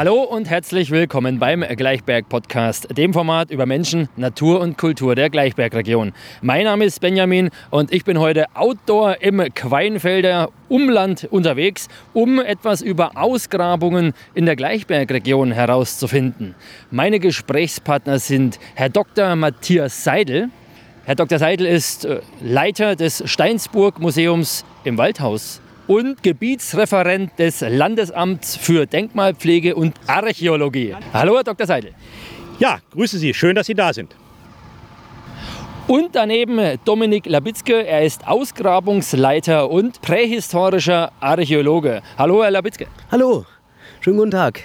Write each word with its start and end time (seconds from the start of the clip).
Hallo 0.00 0.22
und 0.22 0.48
herzlich 0.48 0.90
willkommen 0.90 1.38
beim 1.38 1.60
Gleichberg 1.60 2.26
Podcast, 2.30 2.88
dem 2.96 3.12
Format 3.12 3.50
über 3.50 3.66
Menschen, 3.66 4.08
Natur 4.16 4.62
und 4.62 4.78
Kultur 4.78 5.14
der 5.14 5.28
Gleichbergregion. 5.28 6.14
Mein 6.40 6.64
Name 6.64 6.86
ist 6.86 7.02
Benjamin 7.02 7.50
und 7.68 7.92
ich 7.92 8.06
bin 8.06 8.18
heute 8.18 8.46
Outdoor 8.54 9.20
im 9.20 9.44
Queinfelder 9.54 10.48
Umland 10.70 11.28
unterwegs, 11.30 11.88
um 12.14 12.40
etwas 12.40 12.80
über 12.80 13.10
Ausgrabungen 13.14 14.14
in 14.32 14.46
der 14.46 14.56
Gleichbergregion 14.56 15.52
herauszufinden. 15.52 16.54
Meine 16.90 17.20
Gesprächspartner 17.20 18.18
sind 18.20 18.58
Herr 18.76 18.88
Dr. 18.88 19.36
Matthias 19.36 20.02
Seidel. 20.02 20.48
Herr 21.04 21.16
Dr. 21.16 21.38
Seidel 21.38 21.66
ist 21.66 22.06
äh, 22.06 22.22
Leiter 22.40 22.96
des 22.96 23.22
Steinsburg 23.26 23.98
Museums 24.00 24.64
im 24.84 24.96
Waldhaus 24.96 25.60
und 25.90 26.22
Gebietsreferent 26.22 27.36
des 27.36 27.62
Landesamts 27.62 28.54
für 28.54 28.86
Denkmalpflege 28.86 29.74
und 29.74 29.96
Archäologie. 30.06 30.94
Hallo, 31.12 31.34
Herr 31.34 31.42
Dr. 31.42 31.66
Seidel. 31.66 31.94
Ja, 32.60 32.78
grüße 32.92 33.18
Sie. 33.18 33.34
Schön, 33.34 33.56
dass 33.56 33.66
Sie 33.66 33.74
da 33.74 33.92
sind. 33.92 34.14
Und 35.88 36.14
daneben 36.14 36.78
Dominik 36.84 37.26
Labitzke. 37.26 37.84
Er 37.84 38.04
ist 38.04 38.24
Ausgrabungsleiter 38.28 39.68
und 39.68 40.00
prähistorischer 40.00 41.10
Archäologe. 41.18 42.02
Hallo, 42.16 42.44
Herr 42.44 42.52
Labitzke. 42.52 42.86
Hallo, 43.10 43.44
schönen 44.00 44.18
guten 44.18 44.30
Tag. 44.30 44.62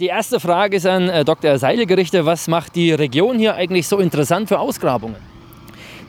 Die 0.00 0.06
erste 0.06 0.40
Frage 0.40 0.78
ist 0.78 0.86
an 0.86 1.08
äh, 1.10 1.24
Dr. 1.24 1.56
Seidel 1.58 1.86
gerichtet. 1.86 2.26
Was 2.26 2.48
macht 2.48 2.74
die 2.74 2.90
Region 2.90 3.38
hier 3.38 3.54
eigentlich 3.54 3.86
so 3.86 3.98
interessant 3.98 4.48
für 4.48 4.58
Ausgrabungen? 4.58 5.33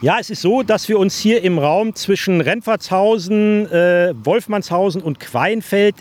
Ja, 0.02 0.18
es 0.20 0.28
ist 0.28 0.42
so, 0.42 0.62
dass 0.62 0.90
wir 0.90 0.98
uns 0.98 1.18
hier 1.18 1.42
im 1.42 1.58
Raum 1.58 1.94
zwischen 1.94 2.42
Rennfahrtshausen, 2.42 3.72
äh, 3.72 4.12
Wolfmannshausen 4.24 5.00
und 5.00 5.18
Queinfeld 5.18 5.94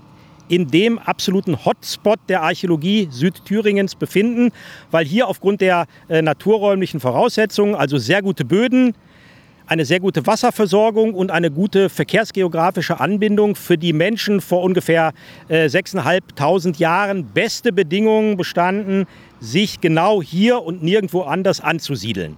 in 0.49 0.67
dem 0.67 0.99
absoluten 0.99 1.63
Hotspot 1.63 2.19
der 2.27 2.41
Archäologie 2.41 3.07
Südthüringens 3.09 3.95
befinden, 3.95 4.51
weil 4.91 5.05
hier 5.05 5.29
aufgrund 5.29 5.61
der 5.61 5.85
äh, 6.09 6.21
naturräumlichen 6.21 6.99
Voraussetzungen, 6.99 7.73
also 7.73 7.97
sehr 7.97 8.21
gute 8.21 8.43
Böden, 8.43 8.95
eine 9.66 9.85
sehr 9.85 10.01
gute 10.01 10.27
Wasserversorgung 10.27 11.13
und 11.13 11.31
eine 11.31 11.49
gute 11.49 11.88
verkehrsgeografische 11.88 12.99
Anbindung 12.99 13.55
für 13.55 13.77
die 13.77 13.93
Menschen 13.93 14.41
vor 14.41 14.61
ungefähr 14.61 15.13
äh, 15.47 15.67
6.500 15.67 16.77
Jahren 16.79 17.27
beste 17.27 17.71
Bedingungen 17.71 18.35
bestanden, 18.35 19.05
sich 19.39 19.79
genau 19.79 20.21
hier 20.21 20.61
und 20.63 20.83
nirgendwo 20.83 21.21
anders 21.21 21.61
anzusiedeln. 21.61 22.35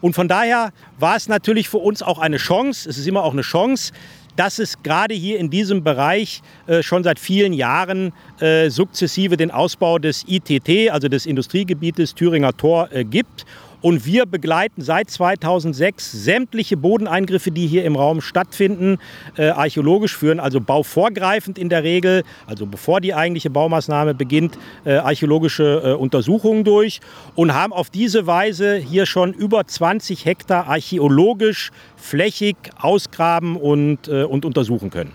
Und 0.00 0.14
von 0.14 0.28
daher 0.28 0.72
war 0.98 1.16
es 1.16 1.28
natürlich 1.28 1.68
für 1.68 1.78
uns 1.78 2.02
auch 2.02 2.18
eine 2.18 2.36
Chance, 2.36 2.88
es 2.88 2.98
ist 2.98 3.06
immer 3.06 3.22
auch 3.22 3.32
eine 3.32 3.42
Chance, 3.42 3.92
dass 4.36 4.58
es 4.58 4.82
gerade 4.82 5.14
hier 5.14 5.38
in 5.38 5.50
diesem 5.50 5.82
Bereich 5.82 6.42
äh, 6.66 6.82
schon 6.82 7.02
seit 7.02 7.18
vielen 7.18 7.52
Jahren 7.52 8.12
äh, 8.40 8.68
sukzessive 8.68 9.36
den 9.36 9.50
Ausbau 9.50 9.98
des 9.98 10.24
ITT, 10.28 10.90
also 10.90 11.08
des 11.08 11.26
Industriegebietes 11.26 12.14
Thüringer 12.14 12.56
Tor, 12.56 12.92
äh, 12.92 13.04
gibt 13.04 13.46
und 13.82 14.06
wir 14.06 14.26
begleiten 14.26 14.82
seit 14.82 15.10
2006 15.10 16.12
sämtliche 16.12 16.76
Bodeneingriffe, 16.76 17.50
die 17.50 17.66
hier 17.66 17.84
im 17.84 17.96
Raum 17.96 18.20
stattfinden, 18.20 18.98
äh, 19.36 19.48
archäologisch 19.48 20.16
führen, 20.16 20.40
also 20.40 20.60
bauvorgreifend 20.60 21.58
in 21.58 21.68
der 21.68 21.82
Regel, 21.82 22.22
also 22.46 22.66
bevor 22.66 23.00
die 23.00 23.14
eigentliche 23.14 23.50
Baumaßnahme 23.50 24.14
beginnt, 24.14 24.58
äh, 24.84 24.94
archäologische 24.94 25.82
äh, 25.84 25.92
Untersuchungen 25.92 26.64
durch 26.64 27.00
und 27.34 27.54
haben 27.54 27.72
auf 27.72 27.90
diese 27.90 28.26
Weise 28.26 28.76
hier 28.76 29.06
schon 29.06 29.32
über 29.32 29.66
20 29.66 30.24
Hektar 30.24 30.66
archäologisch 30.68 31.70
flächig 31.96 32.56
ausgraben 32.78 33.56
und, 33.56 34.08
äh, 34.08 34.24
und 34.24 34.44
untersuchen 34.44 34.90
können. 34.90 35.12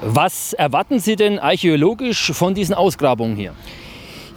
Was 0.00 0.52
erwarten 0.52 1.00
Sie 1.00 1.16
denn 1.16 1.38
archäologisch 1.38 2.32
von 2.32 2.54
diesen 2.54 2.74
Ausgrabungen 2.74 3.36
hier? 3.36 3.54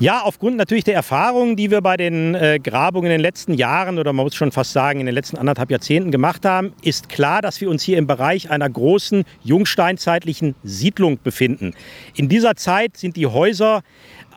Ja, 0.01 0.21
aufgrund 0.23 0.57
natürlich 0.57 0.83
der 0.83 0.95
Erfahrungen, 0.95 1.55
die 1.55 1.69
wir 1.69 1.81
bei 1.81 1.95
den 1.95 2.33
äh, 2.33 2.57
Grabungen 2.57 3.11
in 3.11 3.17
den 3.19 3.21
letzten 3.21 3.53
Jahren 3.53 3.99
oder 3.99 4.13
man 4.13 4.25
muss 4.25 4.33
schon 4.33 4.51
fast 4.51 4.73
sagen 4.73 4.99
in 4.99 5.05
den 5.05 5.13
letzten 5.13 5.37
anderthalb 5.37 5.69
Jahrzehnten 5.69 6.09
gemacht 6.09 6.43
haben, 6.43 6.73
ist 6.81 7.07
klar, 7.07 7.43
dass 7.43 7.61
wir 7.61 7.69
uns 7.69 7.83
hier 7.83 7.99
im 7.99 8.07
Bereich 8.07 8.49
einer 8.49 8.67
großen 8.67 9.25
jungsteinzeitlichen 9.43 10.55
Siedlung 10.63 11.19
befinden. 11.23 11.75
In 12.15 12.29
dieser 12.29 12.55
Zeit 12.55 12.97
sind 12.97 13.15
die 13.15 13.27
Häuser 13.27 13.83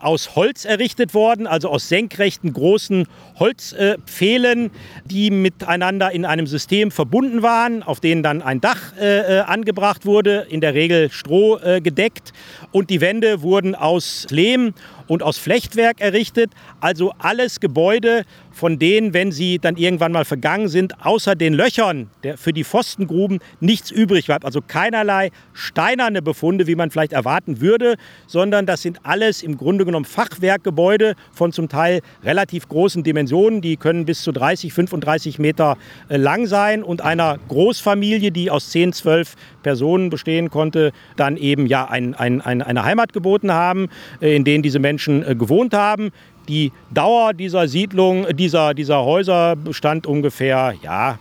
aus 0.01 0.35
Holz 0.35 0.65
errichtet 0.65 1.15
worden, 1.15 1.47
also 1.47 1.69
aus 1.69 1.89
senkrechten 1.89 2.53
großen 2.53 3.07
Holzpfählen, 3.39 4.65
äh, 4.67 4.69
die 5.05 5.31
miteinander 5.31 6.11
in 6.11 6.25
einem 6.25 6.45
System 6.45 6.91
verbunden 6.91 7.41
waren, 7.41 7.81
auf 7.81 8.01
denen 8.01 8.21
dann 8.21 8.43
ein 8.43 8.61
Dach 8.61 8.93
äh, 8.99 9.39
äh, 9.39 9.39
angebracht 9.39 10.05
wurde, 10.05 10.45
in 10.49 10.61
der 10.61 10.75
Regel 10.75 11.09
Stroh 11.11 11.57
äh, 11.57 11.81
gedeckt. 11.81 12.33
Und 12.71 12.91
die 12.91 13.01
Wände 13.01 13.41
wurden 13.41 13.73
aus 13.73 14.27
Lehm 14.29 14.73
und 15.07 15.23
aus 15.23 15.37
Flechtwerk 15.37 16.01
errichtet. 16.01 16.51
Also 16.79 17.13
alles 17.19 17.59
Gebäude, 17.59 18.23
von 18.55 18.79
denen, 18.79 19.13
wenn 19.13 19.33
sie 19.33 19.59
dann 19.59 19.75
irgendwann 19.75 20.13
mal 20.13 20.23
vergangen 20.23 20.69
sind, 20.69 21.05
außer 21.05 21.35
den 21.35 21.53
Löchern 21.53 22.09
der, 22.23 22.37
für 22.37 22.53
die 22.53 22.63
Pfostengruben 22.63 23.39
nichts 23.59 23.91
übrig 23.91 24.27
bleibt. 24.27 24.45
Also 24.45 24.61
keinerlei 24.65 25.31
steinerne 25.53 26.21
Befunde, 26.21 26.65
wie 26.65 26.75
man 26.75 26.89
vielleicht 26.89 27.11
erwarten 27.11 27.59
würde, 27.59 27.95
sondern 28.27 28.65
das 28.65 28.81
sind 28.81 28.99
alles 29.03 29.43
im 29.43 29.57
Grunde 29.57 29.83
genommen 29.83 30.05
Fachwerkgebäude 30.05 31.15
von 31.33 31.51
zum 31.51 31.67
Teil 31.67 31.99
relativ 32.23 32.69
großen 32.69 33.03
Dimensionen. 33.03 33.59
Die 33.59 33.75
können 33.75 34.05
bis 34.05 34.21
zu 34.21 34.31
30, 34.31 34.71
35 34.71 35.37
Meter 35.37 35.77
äh, 36.07 36.15
lang 36.15 36.47
sein 36.47 36.81
und 36.81 37.01
einer 37.01 37.37
Großfamilie, 37.49 38.31
die 38.31 38.49
aus 38.49 38.69
10, 38.69 38.93
12 38.93 39.35
Personen 39.63 40.09
bestehen 40.09 40.49
konnte, 40.49 40.93
dann 41.17 41.35
eben 41.35 41.65
ja 41.65 41.89
ein, 41.89 42.13
ein, 42.13 42.39
ein, 42.39 42.61
eine 42.61 42.85
Heimat 42.85 43.11
geboten 43.11 43.51
haben, 43.51 43.89
äh, 44.21 44.33
in 44.33 44.45
denen 44.45 44.63
diese 44.63 44.79
Menschen 44.79 45.27
äh, 45.27 45.35
gewohnt 45.35 45.73
haben. 45.73 46.11
Die 46.47 46.71
Dauer 46.91 47.33
dieser 47.33 47.67
Siedlung, 47.67 48.27
dieser, 48.35 48.73
dieser 48.73 49.03
Häuser 49.03 49.55
bestand 49.55 50.05
ungefähr, 50.05 50.73
ja, 50.81 51.17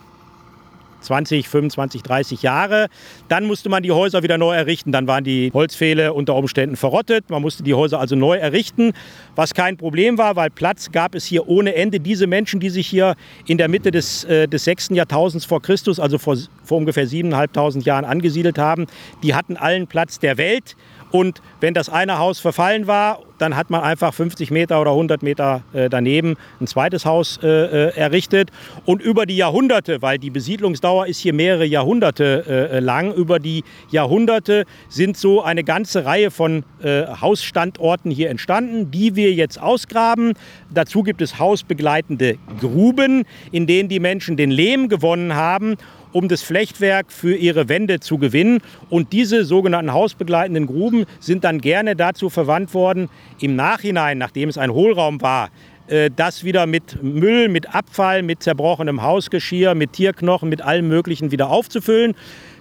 20, 1.05 1.49
25, 1.49 2.03
30 2.03 2.43
Jahre. 2.43 2.89
Dann 3.29 3.45
musste 3.45 3.69
man 3.69 3.83
die 3.83 3.93
Häuser 3.93 4.23
wieder 4.23 4.39
neu 4.39 4.55
errichten. 4.55 4.91
Dann 4.91 5.07
waren 5.07 5.23
die 5.23 5.51
Holzpfähle 5.53 6.13
unter 6.13 6.35
Umständen 6.35 6.77
verrottet. 6.77 7.31
Man 7.31 7.43
musste 7.43 7.63
die 7.63 7.75
Häuser 7.75 8.01
also 8.01 8.17
neu 8.17 8.37
errichten, 8.37 8.93
was 9.37 9.55
kein 9.55 9.77
Problem 9.77 10.19
war, 10.19 10.37
weil 10.37 10.51
Platz 10.51 10.91
gab 10.91 11.15
es 11.15 11.25
hier 11.25 11.49
ohne 11.49 11.75
Ende. 11.75 12.01
Diese 12.01 12.27
Menschen, 12.27 12.59
die 12.59 12.71
sich 12.71 12.87
hier 12.87 13.15
in 13.47 13.59
der 13.59 13.69
Mitte 13.69 13.91
des, 13.91 14.25
äh, 14.25 14.49
des 14.49 14.65
6. 14.65 14.91
Jahrtausends 14.91 15.45
vor 15.45 15.63
Christus, 15.63 16.01
also 16.01 16.19
vor, 16.19 16.37
vor 16.65 16.79
ungefähr 16.79 17.07
7.500 17.07 17.85
Jahren 17.85 18.05
angesiedelt 18.05 18.59
haben, 18.59 18.87
die 19.23 19.35
hatten 19.35 19.57
allen 19.57 19.87
Platz 19.87 20.19
der 20.19 20.39
Welt. 20.39 20.77
Und 21.15 21.43
wenn 21.61 21.75
das 21.75 21.89
eine 21.89 22.19
Haus 22.19 22.41
verfallen 22.41 22.89
war, 22.89 23.21
dann 23.39 23.55
hat 23.55 23.71
man 23.71 23.83
einfach 23.83 24.13
50 24.13 24.51
Meter 24.51 24.81
oder 24.81 24.91
100 24.91 25.23
Meter 25.23 25.63
äh, 25.73 25.89
daneben 25.89 26.35
ein 26.61 26.67
zweites 26.67 27.07
Haus 27.07 27.39
äh, 27.41 27.47
äh, 27.47 27.97
errichtet. 27.97 28.51
Und 28.85 29.01
über 29.01 29.25
die 29.25 29.37
Jahrhunderte, 29.37 30.03
weil 30.03 30.19
die 30.19 30.31
Besiedlungsdauer 30.31 31.07
ist 31.07 31.21
hier 31.21 31.33
mehrere 31.33 31.67
Jahrhunderte 31.67 32.69
äh, 32.73 32.81
lang, 32.81 33.15
über 33.15 33.39
die 33.39 33.63
Jahrhunderte 33.93 34.65
sind 34.89 35.17
so 35.17 35.41
eine 35.41 35.63
ganze 35.63 36.05
Reihe 36.05 36.33
von 36.33 36.65
äh, 36.83 37.05
Hausstandorten 37.07 38.11
hier 38.11 38.29
entstanden, 38.29 38.91
die 38.91 39.15
wir 39.15 39.33
jetzt 39.35 39.63
ausgraben. 39.63 40.33
Dazu 40.71 41.05
gibt 41.05 41.23
es 41.23 41.39
hausbegleitende 41.39 42.39
Gruben, 42.59 43.23
in 43.53 43.69
denen 43.69 43.89
die 43.89 44.01
Menschen 44.01 44.37
den 44.37 44.51
Lehm 44.51 44.89
gewonnen 44.89 45.37
haben 45.37 45.77
um 46.15 46.29
das 46.29 46.43
Flechtwerk 46.43 47.13
für 47.13 47.37
ihre 47.37 47.69
Wände 47.69 48.01
zu 48.01 48.19
gewinnen. 48.19 48.61
Und 48.89 49.13
diese 49.13 49.45
sogenannten 49.45 49.93
hausbegleitenden 49.93 50.67
Gruben 50.67 51.05
sind 51.21 51.45
dann 51.45 51.61
gerne 51.61 51.97
dazu 51.97 52.31
verwandt 52.31 52.73
worden, 52.73 53.11
im 53.41 53.57
Nachhinein, 53.57 54.17
nachdem 54.17 54.49
es 54.49 54.57
ein 54.57 54.73
Hohlraum 54.73 55.21
war, 55.21 55.51
äh, 55.89 56.11
das 56.15 56.45
wieder 56.45 56.67
mit 56.67 57.03
Müll, 57.03 57.49
mit 57.49 57.75
Abfall, 57.75 58.23
mit 58.23 58.43
zerbrochenem 58.43 59.03
Hausgeschirr, 59.03 59.75
mit 59.75 59.93
Tierknochen, 59.93 60.49
mit 60.49 60.63
allem 60.63 60.89
Möglichen 60.89 61.33
wieder 61.33 61.51
aufzufüllen. 61.51 62.15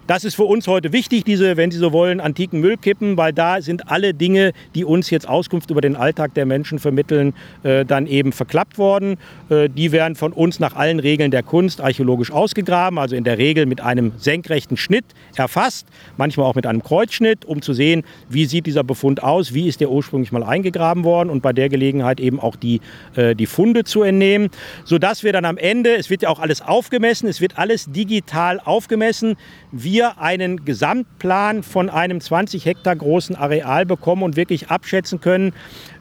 Das 0.06 0.26
ist 0.26 0.36
für 0.36 0.44
uns 0.44 0.68
heute 0.68 0.92
wichtig, 0.92 1.24
diese, 1.24 1.56
wenn 1.56 1.72
Sie 1.72 1.78
so 1.78 1.94
wollen, 1.94 2.20
antiken 2.20 2.60
Müllkippen, 2.60 3.16
weil 3.16 3.32
da 3.32 3.62
sind 3.62 3.90
alle 3.90 4.14
Dinge, 4.14 4.52
die 4.76 4.84
uns 4.84 5.10
jetzt 5.10 5.30
Auskunft 5.30 5.72
über 5.72 5.80
den 5.80 5.96
Alltag 5.96 6.34
der 6.34 6.46
Menschen 6.46 6.78
vermitteln, 6.78 7.34
äh, 7.64 7.86
dann 7.86 8.06
eben 8.06 8.34
verklappt 8.34 8.78
worden. 8.78 9.16
Äh, 9.50 9.70
die 9.70 9.94
werden 9.94 10.16
von 10.16 10.34
uns 10.34 10.60
nach 10.60 10.76
allen 10.76 11.00
Regeln 11.00 11.32
der 11.32 11.42
Kunst 11.42 11.80
archäologisch 11.80 12.32
ausgegraben, 12.32 13.00
also 13.00 13.16
in 13.16 13.24
der 13.24 13.38
Regel 13.38 13.66
mit 13.66 13.80
einem 13.80 14.12
senkrechten 14.18 14.76
Schnitt 14.76 15.06
erfasst, 15.38 15.88
manchmal 16.18 16.48
auch 16.48 16.56
mit 16.56 16.68
einem 16.68 16.84
Kreuzschnitt, 16.84 17.46
um 17.46 17.62
zu 17.62 17.72
sehen, 17.72 18.04
wie 18.28 18.44
sieht 18.44 18.66
dieser 18.66 18.84
Befund 18.84 19.24
aus, 19.24 19.54
wie 19.54 19.70
ist 19.70 19.80
der 19.80 19.90
ursprünglich 19.90 20.34
mal 20.34 20.44
eingegraben 20.44 21.06
worden 21.06 21.30
und 21.30 21.42
bei 21.42 21.54
der 21.54 21.70
Gelegenheit 21.70 22.20
eben 22.20 22.42
auch 22.42 22.58
die, 22.58 22.82
äh, 23.16 23.36
die 23.36 23.46
Funde 23.46 23.86
zu 23.86 24.04
entnehmen, 24.04 24.50
sodass 24.84 25.24
wir 25.24 25.32
dann 25.32 25.46
am 25.46 25.58
Ende, 25.58 25.96
es 25.96 26.10
wird 26.10 26.24
ja 26.24 26.30
auch 26.30 26.40
alles 26.40 26.62
aufgemessen, 26.62 27.30
es 27.30 27.40
wird 27.40 27.58
alles 27.58 27.90
digital 27.90 28.60
aufgemessen, 28.60 29.38
wie 29.72 29.93
wir 29.94 30.20
einen 30.20 30.66
Gesamtplan 30.66 31.62
von 31.62 31.88
einem 31.88 32.20
20 32.20 32.66
Hektar 32.66 32.96
großen 32.96 33.36
Areal 33.36 33.86
bekommen 33.86 34.24
und 34.24 34.36
wirklich 34.36 34.70
abschätzen 34.72 35.22
können, 35.22 35.54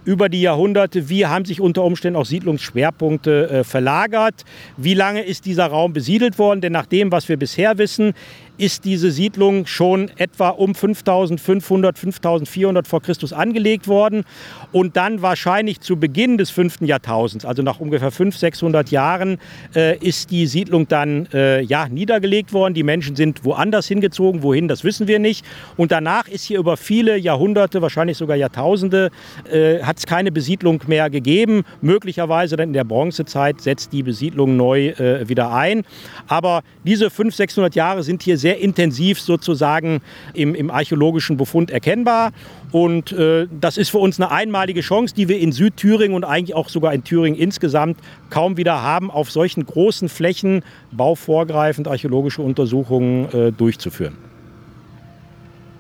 über 0.06 0.30
die 0.30 0.40
Jahrhunderte, 0.40 1.10
wie 1.10 1.26
haben 1.26 1.44
sich 1.44 1.60
unter 1.60 1.84
Umständen 1.84 2.18
auch 2.18 2.24
Siedlungsschwerpunkte 2.24 3.50
äh, 3.50 3.64
verlagert, 3.64 4.46
wie 4.78 4.94
lange 4.94 5.22
ist 5.22 5.44
dieser 5.44 5.66
Raum 5.66 5.92
besiedelt 5.92 6.38
worden, 6.38 6.62
denn 6.62 6.72
nach 6.72 6.86
dem, 6.86 7.12
was 7.12 7.28
wir 7.28 7.36
bisher 7.36 7.76
wissen, 7.76 8.14
ist 8.58 8.84
diese 8.84 9.10
Siedlung 9.10 9.66
schon 9.66 10.10
etwa 10.16 10.50
um 10.50 10.74
5500, 10.74 11.98
5400 11.98 12.86
vor 12.86 13.02
Christus 13.02 13.32
angelegt 13.32 13.88
worden 13.88 14.24
und 14.72 14.96
dann 14.96 15.22
wahrscheinlich 15.22 15.80
zu 15.80 15.96
Beginn 15.96 16.38
des 16.38 16.50
5. 16.50 16.82
Jahrtausends, 16.82 17.44
also 17.44 17.62
nach 17.62 17.80
ungefähr 17.80 18.10
500, 18.10 18.40
600 18.40 18.90
Jahren, 18.90 19.38
äh, 19.74 19.96
ist 19.98 20.30
die 20.30 20.46
Siedlung 20.46 20.88
dann 20.88 21.26
äh, 21.32 21.62
ja, 21.62 21.88
niedergelegt 21.88 22.52
worden. 22.52 22.74
Die 22.74 22.82
Menschen 22.82 23.16
sind 23.16 23.44
woanders 23.44 23.88
hingezogen, 23.88 24.42
wohin, 24.42 24.68
das 24.68 24.84
wissen 24.84 25.08
wir 25.08 25.18
nicht. 25.18 25.44
Und 25.76 25.92
danach 25.92 26.28
ist 26.28 26.44
hier 26.44 26.58
über 26.58 26.76
viele 26.76 27.16
Jahrhunderte, 27.16 27.82
wahrscheinlich 27.82 28.16
sogar 28.16 28.36
Jahrtausende, 28.36 29.10
äh, 29.50 29.82
hat 29.82 29.98
es 29.98 30.06
keine 30.06 30.32
Besiedlung 30.32 30.80
mehr 30.86 31.10
gegeben. 31.10 31.64
Möglicherweise 31.80 32.56
dann 32.56 32.68
in 32.68 32.72
der 32.74 32.84
Bronzezeit 32.84 33.60
setzt 33.60 33.92
die 33.92 34.02
Besiedlung 34.02 34.56
neu 34.56 34.88
äh, 34.88 35.28
wieder 35.28 35.52
ein. 35.52 35.84
Aber 36.28 36.62
diese 36.84 37.10
500, 37.10 37.36
600 37.36 37.74
Jahre 37.74 38.02
sind 38.02 38.22
hier 38.22 38.38
sehr 38.42 38.58
intensiv 38.60 39.20
sozusagen 39.20 40.02
im, 40.34 40.54
im 40.54 40.70
archäologischen 40.70 41.38
Befund 41.38 41.70
erkennbar. 41.70 42.32
Und 42.70 43.12
äh, 43.12 43.46
das 43.50 43.78
ist 43.78 43.88
für 43.88 43.98
uns 43.98 44.20
eine 44.20 44.30
einmalige 44.30 44.82
Chance, 44.82 45.14
die 45.14 45.28
wir 45.28 45.38
in 45.38 45.52
Südthüringen 45.52 46.14
und 46.14 46.24
eigentlich 46.24 46.54
auch 46.54 46.68
sogar 46.68 46.92
in 46.92 47.04
Thüringen 47.04 47.38
insgesamt 47.38 47.98
kaum 48.28 48.58
wieder 48.58 48.82
haben, 48.82 49.10
auf 49.10 49.30
solchen 49.30 49.64
großen 49.64 50.10
Flächen 50.10 50.62
bauvorgreifend 50.90 51.88
archäologische 51.88 52.42
Untersuchungen 52.42 53.32
äh, 53.32 53.52
durchzuführen. 53.52 54.16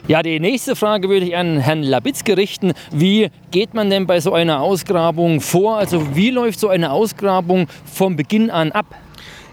Ja, 0.08 0.20
die 0.20 0.40
nächste 0.40 0.74
Frage 0.74 1.08
würde 1.08 1.26
ich 1.26 1.36
an 1.36 1.58
Herrn 1.58 1.84
Labitzke 1.84 2.36
richten. 2.36 2.72
Wie 2.90 3.30
geht 3.52 3.72
man 3.72 3.88
denn 3.88 4.08
bei 4.08 4.18
so 4.18 4.32
einer 4.32 4.60
Ausgrabung 4.60 5.40
vor? 5.40 5.76
Also 5.76 6.16
wie 6.16 6.30
läuft 6.30 6.58
so 6.58 6.68
eine 6.68 6.90
Ausgrabung 6.90 7.68
vom 7.84 8.16
Beginn 8.16 8.50
an 8.50 8.72
ab? 8.72 8.86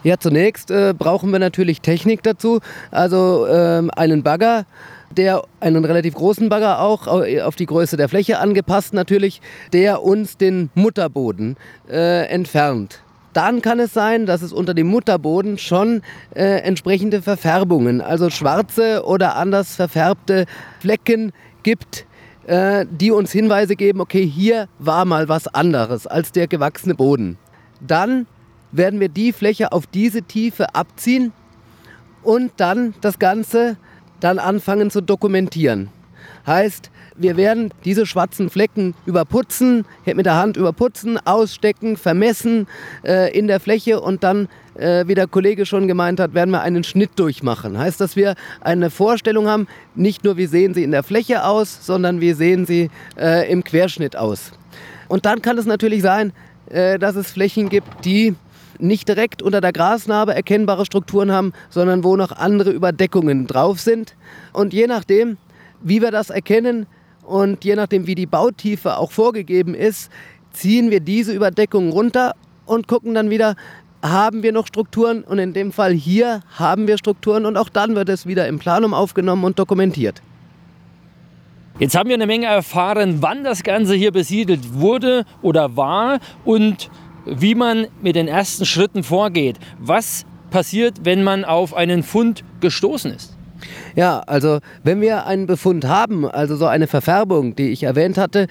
Ja, 0.04 0.18
zunächst 0.18 0.72
äh, 0.72 0.94
brauchen 0.98 1.32
wir 1.32 1.40
natürlich 1.40 1.82
Technik 1.82 2.24
dazu, 2.24 2.60
also 2.90 3.48
ähm, 3.48 3.92
einen 3.96 4.24
Bagger, 4.24 4.66
der 5.12 5.44
einen 5.60 5.84
relativ 5.84 6.14
großen 6.14 6.48
Bagger 6.48 6.80
auch 6.82 7.08
auf 7.08 7.56
die 7.56 7.66
Größe 7.66 7.98
der 7.98 8.08
Fläche 8.08 8.40
angepasst 8.40 8.94
natürlich, 8.94 9.42
der 9.74 10.04
uns 10.04 10.38
den 10.38 10.70
Mutterboden 10.76 11.58
äh, 11.90 12.28
entfernt. 12.28 13.02
Dann 13.34 13.62
kann 13.62 13.80
es 13.80 13.94
sein, 13.94 14.26
dass 14.26 14.42
es 14.42 14.54
unter 14.54 14.74
dem 14.74 14.88
Mutterboden 14.88 15.58
schon 15.58 16.02
äh, 16.34 16.62
entsprechende 16.62 17.22
Verfärbungen, 17.22 18.02
also 18.02 18.30
schwarze 18.30 19.04
oder 19.06 19.36
anders 19.36 19.76
verfärbte 19.76 20.46
Flecken 20.80 21.32
gibt, 21.64 22.06
äh, 22.48 22.86
die 22.90 23.12
uns 23.12 23.32
Hinweise 23.32 23.76
geben, 23.76 24.02
okay, 24.02 24.26
hier 24.26 24.68
war 24.80 25.06
mal 25.06 25.30
was 25.30 25.48
anderes 25.48 26.08
als 26.08 26.32
der 26.32 26.48
gewachsene 26.48 26.96
Boden. 26.96 27.38
Dann 27.82 28.26
werden 28.72 29.00
wir 29.00 29.10
die 29.10 29.34
Fläche 29.34 29.72
auf 29.72 29.88
diese 29.88 30.22
Tiefe 30.22 30.76
abziehen 30.76 31.32
und 32.24 32.52
dann 32.58 32.94
das 33.02 33.20
Ganze 33.20 33.78
dann 34.20 34.40
anfangen 34.40 34.92
zu 34.92 35.02
dokumentieren. 35.02 35.90
Heißt, 36.46 36.92
wir 37.16 37.38
werden 37.38 37.74
diese 37.84 38.06
schwarzen 38.06 38.50
Flecken 38.50 38.96
überputzen, 39.06 39.86
mit 40.06 40.26
der 40.26 40.36
Hand 40.36 40.58
überputzen, 40.58 41.20
ausstecken, 41.26 41.98
vermessen 41.98 42.68
äh, 43.04 43.38
in 43.38 43.48
der 43.48 43.60
Fläche 43.60 44.00
und 44.00 44.24
dann, 44.24 44.48
äh, 44.76 45.06
wie 45.06 45.16
der 45.16 45.28
Kollege 45.28 45.66
schon 45.66 45.88
gemeint 45.88 46.20
hat, 46.20 46.34
werden 46.34 46.52
wir 46.52 46.62
einen 46.62 46.84
Schnitt 46.84 47.12
durchmachen. 47.18 47.78
Heißt, 47.78 48.00
dass 48.00 48.16
wir 48.16 48.36
eine 48.62 48.90
Vorstellung 48.90 49.48
haben, 49.48 49.68
nicht 49.96 50.24
nur 50.24 50.38
wie 50.38 50.46
sehen 50.46 50.74
sie 50.74 50.84
in 50.84 50.92
der 50.92 51.04
Fläche 51.04 51.46
aus, 51.46 51.86
sondern 51.86 52.22
wie 52.22 52.34
sehen 52.34 52.66
sie 52.66 52.90
äh, 53.18 53.52
im 53.52 53.64
Querschnitt 53.64 54.16
aus. 54.16 54.52
Und 55.10 55.26
dann 55.26 55.42
kann 55.42 55.58
es 55.58 55.66
natürlich 55.66 56.02
sein, 56.02 56.32
äh, 56.70 56.98
dass 56.98 57.16
es 57.16 57.32
Flächen 57.32 57.68
gibt, 57.68 58.06
die 58.06 58.36
nicht 58.80 59.08
direkt 59.08 59.42
unter 59.42 59.62
der 59.62 59.74
Grasnarbe 59.74 60.34
erkennbare 60.34 60.86
Strukturen 60.86 61.32
haben, 61.32 61.54
sondern 61.70 62.04
wo 62.04 62.16
noch 62.16 62.32
andere 62.32 62.72
Überdeckungen 62.72 63.48
drauf 63.48 63.80
sind. 63.80 64.16
Und 64.54 64.74
je 64.74 64.88
nachdem, 64.88 65.38
wie 65.82 66.02
wir 66.02 66.12
das 66.12 66.30
erkennen 66.30 66.88
und 67.24 67.64
je 67.64 67.76
nachdem, 67.76 68.08
wie 68.08 68.16
die 68.16 68.26
Bautiefe 68.26 68.98
auch 68.98 69.12
vorgegeben 69.12 69.76
ist, 69.76 70.12
ziehen 70.52 70.92
wir 70.92 71.00
diese 71.00 71.34
Überdeckungen 71.34 71.92
runter 71.92 72.34
und 72.66 72.88
gucken 72.88 73.14
dann 73.14 73.30
wieder, 73.30 73.56
haben 74.02 74.44
wir 74.44 74.54
noch 74.54 74.68
Strukturen 74.68 75.24
und 75.24 75.40
in 75.40 75.54
dem 75.54 75.72
Fall 75.72 75.92
hier 75.92 76.42
haben 76.58 76.88
wir 76.88 76.98
Strukturen 76.98 77.46
und 77.46 77.58
auch 77.58 77.70
dann 77.70 77.96
wird 77.96 78.10
es 78.10 78.26
wieder 78.26 78.48
im 78.48 78.60
Planum 78.60 78.94
aufgenommen 78.94 79.44
und 79.44 79.60
dokumentiert. 79.60 80.22
Jetzt 81.80 81.96
haben 81.96 82.10
wir 82.10 82.16
eine 82.16 82.28
Menge 82.28 82.46
erfahren, 82.46 83.18
wann 83.22 83.44
das 83.44 83.64
Ganze 83.64 83.96
hier 83.96 84.12
besiedelt 84.12 84.74
wurde 84.74 85.26
oder 85.42 85.78
war 85.78 86.20
und 86.44 86.90
wie 87.26 87.56
man 87.56 87.88
mit 88.02 88.16
den 88.16 88.28
ersten 88.28 88.66
Schritten 88.66 89.04
vorgeht. 89.04 89.58
Was 89.80 90.26
passiert, 90.50 91.00
wenn 91.04 91.24
man 91.24 91.46
auf 91.46 91.76
einen 91.76 92.04
Fund 92.04 92.44
gestoßen 92.60 93.14
ist? 93.14 93.36
Ja, 93.96 94.20
also 94.26 94.60
wenn 94.84 95.02
wir 95.02 95.26
einen 95.26 95.46
Befund 95.46 95.86
haben, 95.86 96.26
also 96.26 96.56
so 96.56 96.66
eine 96.66 96.88
Verfärbung, 96.88 97.56
die 97.56 97.70
ich 97.70 97.84
erwähnt 97.84 98.18
hatte, 98.18 98.48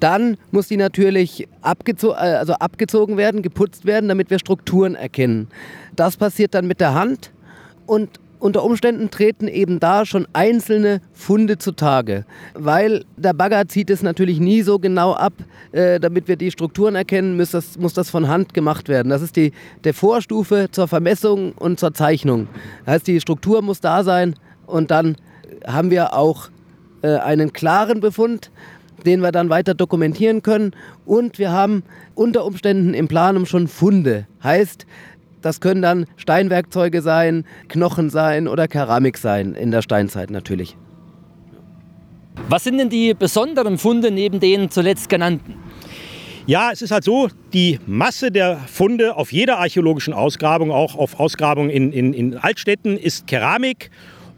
dann 0.00 0.36
muss 0.50 0.68
die 0.68 0.76
natürlich 0.76 1.48
abgezo 1.60 2.12
äh, 2.12 2.36
also 2.36 2.54
abgezogen 2.54 3.16
werden, 3.16 3.42
geputzt 3.42 3.84
werden, 3.84 4.08
damit 4.08 4.30
wir 4.30 4.38
Strukturen 4.38 4.94
erkennen. 4.94 5.48
Das 5.94 6.16
passiert 6.16 6.54
dann 6.54 6.66
mit 6.66 6.80
der 6.80 6.94
Hand 6.94 7.32
und 7.86 8.20
unter 8.42 8.64
Umständen 8.64 9.08
treten 9.10 9.46
eben 9.46 9.78
da 9.78 10.04
schon 10.04 10.26
einzelne 10.32 11.00
Funde 11.12 11.58
zutage, 11.58 12.24
weil 12.54 13.04
der 13.16 13.34
Bagger 13.34 13.68
zieht 13.68 13.88
es 13.88 14.02
natürlich 14.02 14.40
nie 14.40 14.62
so 14.62 14.80
genau 14.80 15.12
ab, 15.12 15.32
äh, 15.70 16.00
damit 16.00 16.26
wir 16.26 16.34
die 16.34 16.50
Strukturen 16.50 16.96
erkennen, 16.96 17.36
muss 17.36 17.52
das, 17.52 17.78
muss 17.78 17.94
das 17.94 18.10
von 18.10 18.26
Hand 18.26 18.52
gemacht 18.52 18.88
werden. 18.88 19.10
Das 19.10 19.22
ist 19.22 19.36
die 19.36 19.52
der 19.84 19.94
Vorstufe 19.94 20.68
zur 20.72 20.88
Vermessung 20.88 21.52
und 21.52 21.78
zur 21.78 21.94
Zeichnung. 21.94 22.48
Das 22.84 22.94
heißt, 22.94 23.06
die 23.06 23.20
Struktur 23.20 23.62
muss 23.62 23.80
da 23.80 24.02
sein 24.02 24.34
und 24.66 24.90
dann 24.90 25.16
haben 25.64 25.92
wir 25.92 26.12
auch 26.12 26.48
äh, 27.02 27.18
einen 27.18 27.52
klaren 27.52 28.00
Befund, 28.00 28.50
den 29.06 29.20
wir 29.20 29.30
dann 29.30 29.50
weiter 29.50 29.74
dokumentieren 29.74 30.42
können. 30.42 30.72
Und 31.04 31.38
wir 31.38 31.52
haben 31.52 31.84
unter 32.14 32.44
Umständen 32.44 32.92
im 32.94 33.06
Planum 33.06 33.46
schon 33.46 33.68
Funde. 33.68 34.26
Heißt, 34.42 34.86
das 35.42 35.60
können 35.60 35.82
dann 35.82 36.06
Steinwerkzeuge 36.16 37.02
sein, 37.02 37.44
Knochen 37.68 38.10
sein 38.10 38.48
oder 38.48 38.68
Keramik 38.68 39.18
sein, 39.18 39.54
in 39.54 39.70
der 39.70 39.82
Steinzeit 39.82 40.30
natürlich. 40.30 40.76
Was 42.48 42.64
sind 42.64 42.78
denn 42.78 42.88
die 42.88 43.14
besonderen 43.14 43.78
Funde 43.78 44.10
neben 44.10 44.40
den 44.40 44.70
zuletzt 44.70 45.08
genannten? 45.08 45.56
Ja, 46.46 46.70
es 46.72 46.82
ist 46.82 46.90
halt 46.90 47.04
so, 47.04 47.28
die 47.52 47.78
Masse 47.86 48.32
der 48.32 48.56
Funde 48.56 49.16
auf 49.16 49.32
jeder 49.32 49.58
archäologischen 49.58 50.12
Ausgrabung, 50.12 50.72
auch 50.72 50.96
auf 50.96 51.20
Ausgrabungen 51.20 51.70
in, 51.70 51.92
in, 51.92 52.12
in 52.12 52.36
Altstädten, 52.36 52.96
ist 52.96 53.28
Keramik 53.28 53.90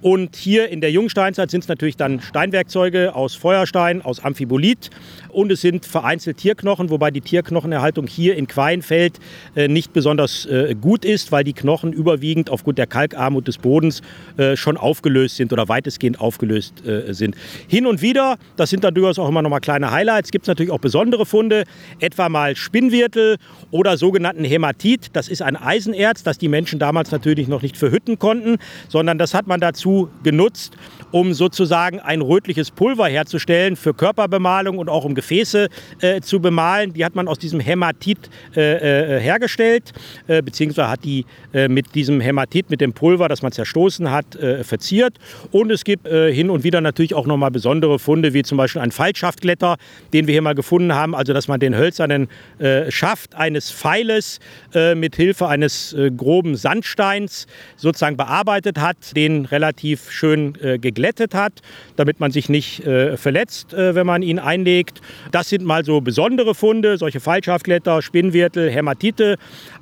und 0.05 0.37
hier 0.37 0.69
in 0.69 0.83
der 0.83 0.91
Jungsteinzeit 0.91 1.51
sind 1.51 1.63
es 1.63 1.69
natürlich 1.69 1.97
dann 1.97 2.21
Steinwerkzeuge 2.21 3.15
aus 3.15 3.35
Feuerstein, 3.35 4.03
aus 4.03 4.23
Amphibolit 4.23 4.91
und 5.35 5.53
es 5.53 5.61
sind 5.61 5.85
vereinzelt 5.85 6.39
Tierknochen, 6.39 6.91
wobei 6.91 7.11
die 7.11 7.21
Tierknochenerhaltung 7.21 8.07
hier 8.07 8.37
in 8.37 8.47
Queinfeld 8.47 9.19
äh, 9.55 9.69
nicht 9.69 9.93
besonders 9.93 10.47
äh, 10.47 10.75
gut 10.81 11.05
ist, 11.05 11.33
weil 11.33 11.45
die 11.45 11.53
Knochen 11.53 11.93
überwiegend 11.93 12.51
aufgrund 12.51 12.79
der 12.79 12.87
Kalkarmut 12.87 13.49
des 13.49 13.59
Bodens 13.59 14.03
äh, 14.37 14.57
schon 14.57 14.77
aufgelöst 14.77 15.37
sind 15.37 15.53
oder 15.53 15.69
weitestgehend 15.69 16.21
aufgelöst 16.21 16.83
sind. 17.09 17.37
Hin 17.69 17.87
und 17.87 18.03
wieder, 18.03 18.37
das 18.57 18.71
sind 18.71 18.85
dann 18.85 18.95
durchaus 18.95 19.19
auch 19.19 19.29
immer 19.29 19.43
noch 19.43 19.51
mal 19.51 19.61
kleine 19.61 19.91
Highlights, 19.91 20.31
gibt 20.31 20.45
es 20.45 20.49
natürlich 20.49 20.71
auch 20.71 20.79
besondere 20.79 21.27
Funde, 21.27 21.65
etwa 21.99 22.29
mal 22.29 22.57
Spinnwirtel 22.57 23.37
oder 23.71 23.97
sogenannten 23.97 24.45
Hämatit. 24.45 25.11
Das 25.13 25.29
ist 25.29 25.43
ein 25.43 25.57
Eisenerz, 25.57 26.23
das 26.23 26.39
die 26.39 26.49
Menschen 26.49 26.79
damals 26.79 27.11
natürlich 27.11 27.49
noch 27.49 27.63
nicht 27.63 27.77
verhütten 27.77 28.19
konnten, 28.19 28.57
sondern 28.89 29.19
das 29.19 29.35
hat 29.35 29.47
man 29.47 29.61
dazu 29.61 30.09
genutzt, 30.23 30.77
um 31.11 31.33
sozusagen 31.33 32.01
ein 32.01 32.21
rötliches 32.21 32.71
Pulver 32.71 33.09
herzustellen 33.09 33.77
für 33.77 33.95
Körperbemalung 33.95 34.79
und 34.79 34.89
auch 34.89 35.05
um 35.05 35.15
Gefäße 35.25 35.69
äh, 36.01 36.21
zu 36.21 36.41
bemalen. 36.41 36.93
Die 36.93 37.05
hat 37.05 37.15
man 37.15 37.29
aus 37.29 37.39
diesem 37.39 37.61
Hämatit 37.61 38.19
äh, 38.55 39.17
äh, 39.17 39.21
hergestellt, 39.21 39.93
äh, 40.27 40.43
beziehungsweise 40.43 40.91
hat 40.91 41.05
die 41.05 41.25
äh, 41.55 41.69
mit 41.69 41.95
diesem 41.95 42.21
Hämatit, 42.21 42.69
mit 42.69 42.83
dem 42.83 42.93
Pulver, 42.93 43.29
das 43.29 43.41
man 43.43 43.53
zerstoßen 43.53 44.11
hat, 44.11 44.27
verziert. 44.63 45.19
Und 45.51 45.71
es 45.71 45.85
gibt 45.85 46.09
hin 46.09 46.51
und 46.51 46.65
wieder 46.65 46.81
natürlich 46.81 47.15
auch 47.15 47.27
nochmal 47.27 47.51
besondere 47.51 47.99
Funde, 47.99 48.35
wie 48.35 48.43
zum 48.43 48.59
Beispiel 48.59 48.83
ein 48.83 48.91
Fallschaftglätter, 48.91 49.77
den 50.13 50.27
wir 50.27 50.33
hier 50.33 50.43
mal 50.43 50.55
gefunden 50.55 50.95
haben, 50.95 51.15
also 51.15 51.33
dass 51.33 51.49
man 51.49 51.61
den 51.61 51.77
hölzernen 51.77 52.29
Schaft 52.89 53.35
eines 53.35 53.71
Pfeiles 53.71 54.41
mit 54.97 55.17
Hilfe 55.17 55.49
eines 55.49 55.97
groben 56.17 56.57
Sandsteins 56.57 57.47
sozusagen 57.77 58.17
bearbeitet 58.17 58.81
hat, 58.81 58.97
den 59.17 59.45
relativ 59.47 60.11
schön 60.11 60.55
geglättet 60.81 61.35
hat, 61.35 61.63
damit 61.97 62.21
man 62.21 62.31
sich 62.31 62.49
nicht 62.49 62.83
verletzt, 63.17 63.69
wenn 63.73 64.07
man 64.07 64.23
ihn 64.23 64.39
einlegt. 64.39 65.01
Das 65.31 65.49
sind 65.49 65.65
mal 65.65 65.85
so 65.85 66.01
besondere 66.01 66.55
Funde, 66.55 66.99
solche 66.99 67.21
Fallschaftkletter, 67.21 68.03
Spinnwirtel, 68.03 68.71
Hämatite. 68.71 69.37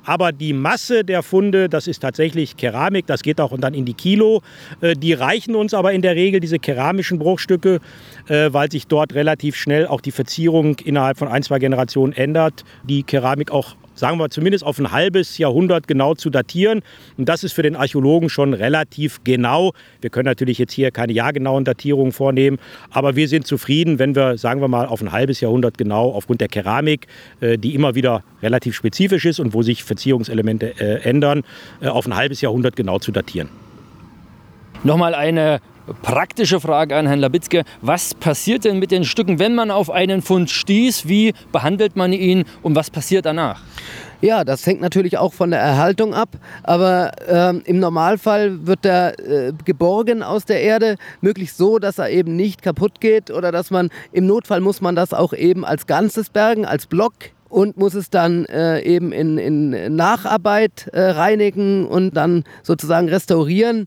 Aber 0.05 0.31
die 0.31 0.53
Masse 0.53 1.03
der 1.03 1.23
Funde, 1.23 1.69
das 1.69 1.87
ist 1.87 1.99
tatsächlich 1.99 2.57
Keramik, 2.57 3.07
das 3.07 3.23
geht 3.23 3.39
auch 3.39 3.57
dann 3.57 3.73
in 3.73 3.85
die 3.85 3.93
Kilo. 3.93 4.41
Äh, 4.81 4.95
die 4.95 5.13
reichen 5.13 5.55
uns 5.55 5.73
aber 5.73 5.93
in 5.93 6.01
der 6.01 6.15
Regel, 6.15 6.39
diese 6.39 6.59
keramischen 6.59 7.19
Bruchstücke, 7.19 7.79
äh, 8.27 8.49
weil 8.51 8.71
sich 8.71 8.87
dort 8.87 9.13
relativ 9.13 9.55
schnell 9.55 9.87
auch 9.87 10.01
die 10.01 10.11
Verzierung 10.11 10.77
innerhalb 10.83 11.17
von 11.17 11.27
ein, 11.27 11.43
zwei 11.43 11.59
Generationen 11.59 12.13
ändert. 12.13 12.63
Die 12.83 13.03
Keramik 13.03 13.51
auch 13.51 13.75
sagen 13.95 14.17
wir 14.17 14.29
zumindest 14.29 14.63
auf 14.63 14.79
ein 14.79 14.91
halbes 14.91 15.37
Jahrhundert 15.37 15.87
genau 15.87 16.15
zu 16.15 16.29
datieren. 16.29 16.81
Und 17.17 17.29
das 17.29 17.43
ist 17.43 17.53
für 17.53 17.63
den 17.63 17.75
Archäologen 17.75 18.29
schon 18.29 18.53
relativ 18.53 19.21
genau. 19.23 19.73
Wir 20.01 20.09
können 20.09 20.25
natürlich 20.25 20.57
jetzt 20.57 20.73
hier 20.73 20.91
keine 20.91 21.13
jahrgenauen 21.13 21.65
Datierungen 21.65 22.11
vornehmen, 22.11 22.59
aber 22.89 23.15
wir 23.15 23.27
sind 23.27 23.47
zufrieden, 23.47 23.99
wenn 23.99 24.15
wir, 24.15 24.37
sagen 24.37 24.61
wir 24.61 24.67
mal, 24.67 24.85
auf 24.85 25.01
ein 25.01 25.11
halbes 25.11 25.41
Jahrhundert 25.41 25.77
genau 25.77 26.11
aufgrund 26.11 26.41
der 26.41 26.47
Keramik, 26.47 27.07
äh, 27.41 27.57
die 27.57 27.75
immer 27.75 27.95
wieder 27.95 28.23
relativ 28.41 28.75
spezifisch 28.75 29.25
ist 29.25 29.39
und 29.39 29.53
wo 29.53 29.61
sich 29.61 29.83
Verzierungselemente 29.83 30.79
äh, 30.79 31.01
ändern, 31.03 31.43
äh, 31.81 31.87
auf 31.87 32.05
ein 32.05 32.15
halbes 32.15 32.41
Jahrhundert 32.41 32.75
genau 32.75 32.99
zu 32.99 33.11
datieren. 33.11 33.49
Nochmal 34.83 35.15
eine 35.15 35.61
praktische 36.01 36.59
Frage 36.59 36.95
an 36.95 37.07
Herrn 37.07 37.19
Labitzke. 37.19 37.63
Was 37.81 38.13
passiert 38.13 38.65
denn 38.65 38.79
mit 38.79 38.91
den 38.91 39.03
Stücken, 39.03 39.39
wenn 39.39 39.55
man 39.55 39.71
auf 39.71 39.89
einen 39.89 40.21
Fund 40.21 40.49
stieß? 40.49 41.07
Wie 41.07 41.33
behandelt 41.51 41.95
man 41.95 42.13
ihn 42.13 42.45
und 42.61 42.75
was 42.75 42.89
passiert 42.89 43.25
danach? 43.25 43.61
Ja, 44.23 44.45
das 44.45 44.65
hängt 44.65 44.79
natürlich 44.79 45.17
auch 45.17 45.33
von 45.33 45.51
der 45.51 45.59
Erhaltung 45.59 46.13
ab, 46.13 46.29
aber 46.63 47.11
ähm, 47.27 47.61
im 47.65 47.79
Normalfall 47.79 48.65
wird 48.65 48.85
er 48.85 49.19
äh, 49.19 49.51
geborgen 49.65 50.23
aus 50.23 50.45
der 50.45 50.61
Erde, 50.61 50.95
möglichst 51.19 51.57
so, 51.57 51.77
dass 51.77 51.97
er 51.97 52.09
eben 52.09 52.37
nicht 52.37 52.61
kaputt 52.61 53.01
geht 53.01 53.31
oder 53.31 53.51
dass 53.51 53.69
man 53.69 53.89
im 54.13 54.25
Notfall 54.25 54.61
muss 54.61 54.79
man 54.79 54.95
das 54.95 55.13
auch 55.13 55.33
eben 55.33 55.65
als 55.65 55.87
Ganzes 55.87 56.29
bergen, 56.29 56.65
als 56.65 56.87
Block 56.87 57.13
und 57.53 57.77
muss 57.77 57.93
es 57.93 58.09
dann 58.09 58.45
äh, 58.45 58.81
eben 58.81 59.11
in, 59.11 59.37
in 59.37 59.95
Nacharbeit 59.95 60.87
äh, 60.91 60.99
reinigen 60.99 61.85
und 61.85 62.17
dann 62.17 62.45
sozusagen 62.63 63.07
restaurieren. 63.09 63.85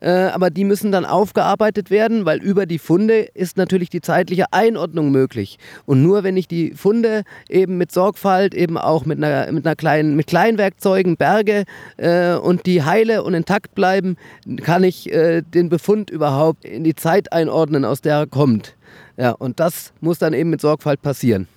Äh, 0.00 0.10
aber 0.10 0.50
die 0.50 0.64
müssen 0.64 0.92
dann 0.92 1.06
aufgearbeitet 1.06 1.90
werden, 1.90 2.26
weil 2.26 2.42
über 2.42 2.66
die 2.66 2.78
Funde 2.78 3.20
ist 3.32 3.56
natürlich 3.56 3.88
die 3.88 4.02
zeitliche 4.02 4.52
Einordnung 4.52 5.12
möglich. 5.12 5.58
Und 5.86 6.02
nur 6.02 6.24
wenn 6.24 6.36
ich 6.36 6.46
die 6.46 6.72
Funde 6.72 7.22
eben 7.48 7.78
mit 7.78 7.90
Sorgfalt, 7.90 8.54
eben 8.54 8.76
auch 8.76 9.06
mit, 9.06 9.16
einer, 9.24 9.50
mit, 9.50 9.66
einer 9.66 9.76
kleinen, 9.76 10.14
mit 10.14 10.26
Kleinwerkzeugen 10.26 11.16
berge 11.16 11.64
äh, 11.96 12.34
und 12.34 12.66
die 12.66 12.82
heile 12.82 13.22
und 13.22 13.32
intakt 13.32 13.74
bleiben, 13.74 14.16
kann 14.60 14.84
ich 14.84 15.10
äh, 15.10 15.40
den 15.40 15.70
Befund 15.70 16.10
überhaupt 16.10 16.66
in 16.66 16.84
die 16.84 16.94
Zeit 16.94 17.32
einordnen, 17.32 17.86
aus 17.86 18.02
der 18.02 18.16
er 18.16 18.26
kommt. 18.26 18.76
Ja, 19.16 19.30
und 19.30 19.58
das 19.58 19.94
muss 20.02 20.18
dann 20.18 20.34
eben 20.34 20.50
mit 20.50 20.60
Sorgfalt 20.60 21.00
passieren. 21.00 21.48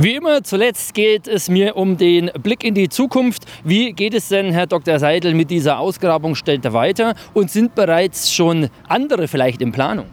Wie 0.00 0.14
immer, 0.14 0.44
zuletzt 0.44 0.94
geht 0.94 1.26
es 1.26 1.48
mir 1.48 1.76
um 1.76 1.96
den 1.96 2.30
Blick 2.40 2.62
in 2.62 2.72
die 2.74 2.88
Zukunft. 2.88 3.46
Wie 3.64 3.92
geht 3.92 4.14
es 4.14 4.28
denn, 4.28 4.52
Herr 4.52 4.68
Dr. 4.68 5.00
Seidel, 5.00 5.34
mit 5.34 5.50
dieser 5.50 5.80
Ausgrabungsstätte 5.80 6.72
weiter? 6.72 7.16
Und 7.34 7.50
sind 7.50 7.74
bereits 7.74 8.32
schon 8.32 8.68
andere 8.86 9.26
vielleicht 9.26 9.60
in 9.60 9.72
Planung? 9.72 10.06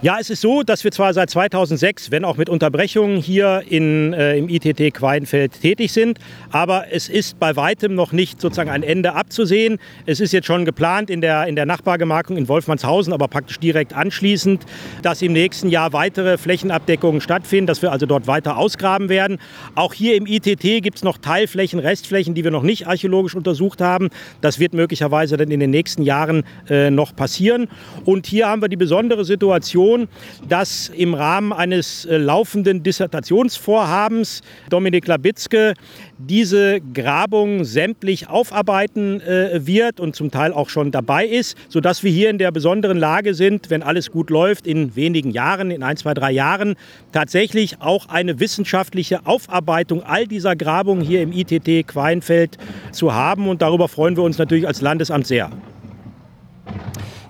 Ja, 0.00 0.18
es 0.20 0.30
ist 0.30 0.42
so, 0.42 0.62
dass 0.62 0.84
wir 0.84 0.92
zwar 0.92 1.12
seit 1.12 1.28
2006, 1.28 2.12
wenn 2.12 2.24
auch 2.24 2.36
mit 2.36 2.48
Unterbrechungen, 2.48 3.16
hier 3.16 3.64
in, 3.68 4.12
äh, 4.12 4.36
im 4.36 4.48
ITT 4.48 4.94
Queinfeld 4.94 5.60
tätig 5.60 5.90
sind, 5.90 6.20
aber 6.52 6.84
es 6.92 7.08
ist 7.08 7.40
bei 7.40 7.56
weitem 7.56 7.96
noch 7.96 8.12
nicht 8.12 8.40
sozusagen 8.40 8.70
ein 8.70 8.84
Ende 8.84 9.14
abzusehen. 9.14 9.78
Es 10.06 10.20
ist 10.20 10.30
jetzt 10.30 10.46
schon 10.46 10.64
geplant 10.64 11.10
in 11.10 11.20
der, 11.20 11.48
in 11.48 11.56
der 11.56 11.66
Nachbargemarkung 11.66 12.36
in 12.36 12.46
Wolfmannshausen, 12.46 13.12
aber 13.12 13.26
praktisch 13.26 13.58
direkt 13.58 13.92
anschließend, 13.92 14.64
dass 15.02 15.20
im 15.20 15.32
nächsten 15.32 15.68
Jahr 15.68 15.92
weitere 15.92 16.38
Flächenabdeckungen 16.38 17.20
stattfinden, 17.20 17.66
dass 17.66 17.82
wir 17.82 17.90
also 17.90 18.06
dort 18.06 18.28
weiter 18.28 18.56
ausgraben 18.56 19.08
werden. 19.08 19.38
Auch 19.74 19.94
hier 19.94 20.14
im 20.14 20.26
ITT 20.26 20.80
gibt 20.80 20.98
es 20.98 21.02
noch 21.02 21.18
Teilflächen, 21.18 21.80
Restflächen, 21.80 22.34
die 22.34 22.44
wir 22.44 22.52
noch 22.52 22.62
nicht 22.62 22.86
archäologisch 22.86 23.34
untersucht 23.34 23.80
haben. 23.80 24.10
Das 24.42 24.60
wird 24.60 24.74
möglicherweise 24.74 25.36
dann 25.36 25.50
in 25.50 25.58
den 25.58 25.70
nächsten 25.70 26.04
Jahren 26.04 26.44
äh, 26.70 26.88
noch 26.88 27.16
passieren. 27.16 27.66
Und 28.04 28.28
hier 28.28 28.46
haben 28.46 28.62
wir 28.62 28.68
die 28.68 28.76
besondere 28.76 29.24
Situation, 29.24 29.87
Situation, 29.88 30.08
dass 30.48 30.88
im 30.88 31.14
Rahmen 31.14 31.52
eines 31.52 32.04
äh, 32.04 32.16
laufenden 32.16 32.82
Dissertationsvorhabens 32.82 34.42
Dominik 34.70 35.06
Labitzke 35.06 35.74
diese 36.18 36.80
Grabung 36.94 37.64
sämtlich 37.64 38.28
aufarbeiten 38.28 39.20
äh, 39.20 39.66
wird 39.66 40.00
und 40.00 40.16
zum 40.16 40.30
Teil 40.30 40.52
auch 40.52 40.68
schon 40.68 40.90
dabei 40.90 41.26
ist, 41.26 41.56
sodass 41.68 42.02
wir 42.02 42.10
hier 42.10 42.30
in 42.30 42.38
der 42.38 42.50
besonderen 42.50 42.98
Lage 42.98 43.34
sind, 43.34 43.70
wenn 43.70 43.82
alles 43.82 44.10
gut 44.10 44.30
läuft, 44.30 44.66
in 44.66 44.96
wenigen 44.96 45.30
Jahren, 45.30 45.70
in 45.70 45.82
ein, 45.82 45.96
zwei, 45.96 46.14
drei 46.14 46.32
Jahren, 46.32 46.74
tatsächlich 47.12 47.80
auch 47.80 48.08
eine 48.08 48.40
wissenschaftliche 48.40 49.26
Aufarbeitung 49.26 50.02
all 50.02 50.26
dieser 50.26 50.56
Grabungen 50.56 51.04
hier 51.04 51.22
im 51.22 51.32
ITT 51.32 51.86
Queinfeld 51.86 52.58
zu 52.92 53.14
haben. 53.14 53.48
Und 53.48 53.62
darüber 53.62 53.88
freuen 53.88 54.16
wir 54.16 54.24
uns 54.24 54.38
natürlich 54.38 54.66
als 54.66 54.80
Landesamt 54.80 55.26
sehr. 55.26 55.50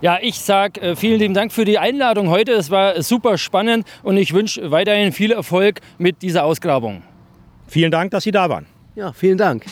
Ja, 0.01 0.19
ich 0.21 0.39
sage 0.39 0.81
äh, 0.81 0.97
vielen 0.97 1.19
lieben 1.19 1.35
Dank 1.35 1.53
für 1.53 1.65
die 1.65 1.79
Einladung 1.79 2.29
heute. 2.29 2.53
Es 2.53 2.71
war 2.71 3.03
super 3.03 3.37
spannend 3.37 3.85
und 4.05 4.17
ich 4.17 4.33
wünsche 4.33 4.71
weiterhin 4.71 5.13
viel 5.13 5.33
Erfolg 5.33 5.81
mit 5.99 6.23
dieser 6.23 6.45
Ausgrabung. 6.45 7.03
Vielen 7.67 7.91
Dank, 7.91 8.13
dass 8.13 8.23
Sie 8.23 8.31
da 8.31 8.49
waren. 8.49 8.67
Ja, 8.95 9.13
vielen 9.13 9.39
Dank. 9.39 9.65